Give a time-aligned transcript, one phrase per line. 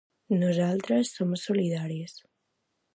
[0.43, 2.21] Nosaltres som solidaris.